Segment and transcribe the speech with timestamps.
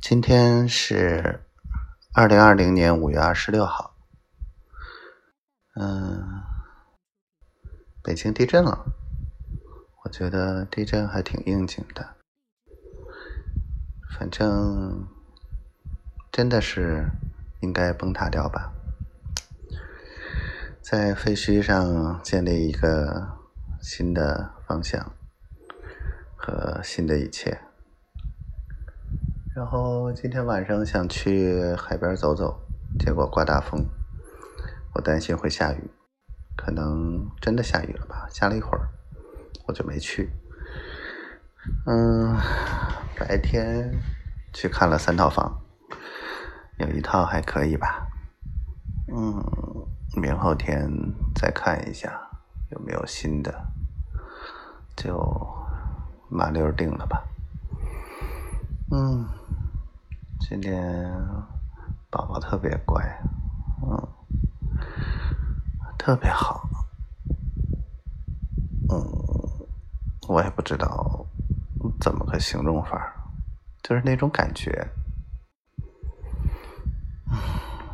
[0.00, 1.44] 今天是
[2.14, 3.94] 二零二零年五月二十六号，
[5.76, 6.42] 嗯，
[8.02, 8.86] 北京地震了，
[10.02, 12.16] 我觉得地震还挺应景的，
[14.18, 15.06] 反正
[16.32, 17.10] 真的是
[17.60, 18.72] 应该崩塌掉吧，
[20.80, 23.38] 在废墟上建立一个
[23.82, 25.14] 新的方向
[26.34, 27.60] 和新的一切。
[29.52, 32.60] 然后今天晚上想去海边走走，
[33.00, 33.84] 结果刮大风，
[34.94, 35.90] 我担心会下雨，
[36.56, 38.28] 可能真的下雨了吧？
[38.30, 38.88] 下了一会儿，
[39.66, 40.30] 我就没去。
[41.84, 42.36] 嗯，
[43.18, 43.92] 白天
[44.52, 45.60] 去看了三套房，
[46.78, 48.06] 有一套还可以吧。
[49.12, 49.44] 嗯，
[50.14, 50.88] 明后天
[51.34, 52.30] 再看一下
[52.70, 53.52] 有没有新的，
[54.96, 55.18] 就
[56.28, 57.26] 麻溜定了吧。
[58.90, 59.28] 嗯。
[60.40, 61.12] 今天
[62.10, 63.04] 宝宝特别乖，
[63.82, 64.08] 嗯，
[65.96, 66.68] 特别好，
[68.88, 68.98] 嗯，
[70.28, 71.24] 我也不知道
[72.00, 73.14] 怎么个形容法，
[73.82, 74.88] 就是那种感觉，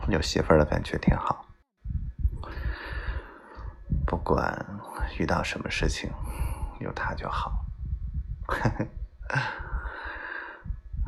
[0.08, 1.44] 有媳妇儿的感觉挺好。
[4.06, 4.66] 不管
[5.18, 6.10] 遇到什么事情，
[6.80, 7.66] 有他就好。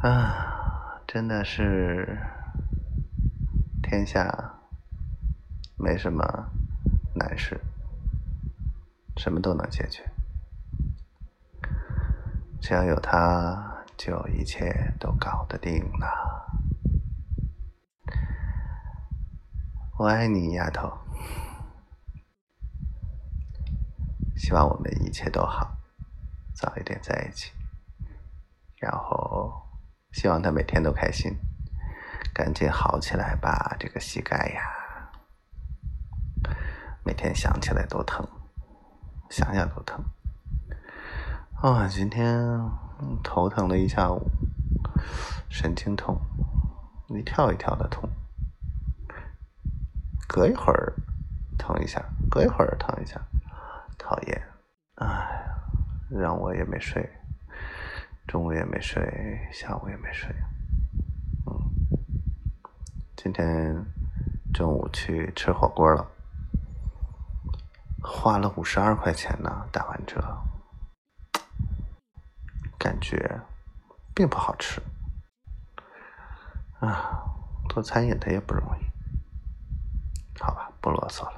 [0.03, 0.55] 啊。
[1.11, 2.19] 真的是
[3.83, 4.31] 天下
[5.79, 6.23] 没什么
[7.15, 7.59] 难事，
[9.17, 10.03] 什么都能解决。
[12.61, 16.47] 只要有他，就一切都搞得定了。
[19.97, 20.93] 我爱你，丫头。
[24.37, 25.75] 希望我们一切都好，
[26.55, 27.51] 早一点在一起，
[28.77, 29.67] 然后。
[30.13, 31.37] 希望他每天都开心，
[32.35, 33.77] 赶紧好起来吧！
[33.79, 34.63] 这个膝盖呀，
[37.05, 38.27] 每天想起来都疼，
[39.31, 40.03] 想想都疼。
[41.61, 42.41] 啊，今天
[43.23, 44.31] 头疼了一下午，
[45.49, 46.21] 神经痛，
[47.09, 48.09] 一跳一跳的痛，
[50.27, 50.95] 隔一会儿
[51.59, 53.21] 疼一下，隔一会儿疼一下，
[53.99, 54.43] 讨厌！
[54.97, 55.45] 哎，
[56.11, 57.09] 让我也没睡。
[58.29, 60.29] 中午也没睡，下午也没睡。
[61.47, 61.59] 嗯，
[63.17, 63.75] 今天
[64.53, 66.07] 中午去吃火锅了，
[68.03, 70.23] 花了五十二块钱呢，打完折，
[72.79, 73.41] 感觉
[74.15, 74.83] 并不好吃。
[76.81, 77.25] 啊，
[77.71, 78.85] 做餐饮的也不容易。
[80.39, 81.38] 好吧，不啰嗦了。